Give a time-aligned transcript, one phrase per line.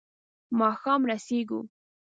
[0.59, 1.59] ماښام رسېږو.